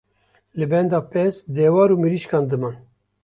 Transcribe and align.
li 0.57 0.65
benda 0.71 0.99
pez, 1.11 1.33
dewar 1.55 1.89
û 1.93 1.95
mirîşkan 2.03 2.43
diman. 2.51 2.75